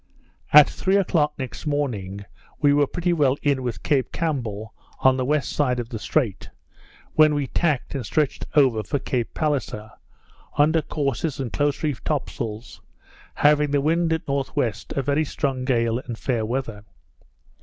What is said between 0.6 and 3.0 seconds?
three o'clock next morning, we were